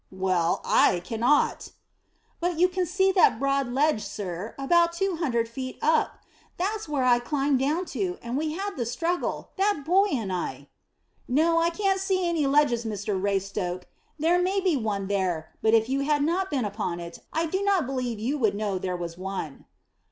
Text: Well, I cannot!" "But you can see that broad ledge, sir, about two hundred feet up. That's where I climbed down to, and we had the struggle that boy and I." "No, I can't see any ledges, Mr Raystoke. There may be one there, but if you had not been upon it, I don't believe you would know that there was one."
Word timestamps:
Well, 0.09 0.61
I 0.65 0.99
cannot!" 1.01 1.73
"But 2.39 2.57
you 2.57 2.67
can 2.69 2.87
see 2.87 3.11
that 3.11 3.37
broad 3.39 3.71
ledge, 3.71 4.03
sir, 4.03 4.55
about 4.57 4.93
two 4.93 5.17
hundred 5.17 5.47
feet 5.47 5.77
up. 5.79 6.21
That's 6.57 6.89
where 6.89 7.03
I 7.03 7.19
climbed 7.19 7.59
down 7.59 7.85
to, 7.93 8.17
and 8.23 8.35
we 8.35 8.53
had 8.53 8.77
the 8.77 8.85
struggle 8.87 9.51
that 9.57 9.83
boy 9.85 10.07
and 10.07 10.33
I." 10.33 10.69
"No, 11.27 11.59
I 11.59 11.69
can't 11.69 11.99
see 11.99 12.27
any 12.27 12.47
ledges, 12.47 12.83
Mr 12.83 13.21
Raystoke. 13.21 13.83
There 14.17 14.41
may 14.41 14.59
be 14.59 14.75
one 14.75 15.05
there, 15.05 15.51
but 15.61 15.75
if 15.75 15.87
you 15.87 15.99
had 15.99 16.23
not 16.23 16.49
been 16.49 16.65
upon 16.65 16.99
it, 16.99 17.19
I 17.31 17.45
don't 17.45 17.85
believe 17.85 18.17
you 18.17 18.39
would 18.39 18.55
know 18.55 18.73
that 18.73 18.81
there 18.81 18.97
was 18.97 19.19
one." 19.19 19.65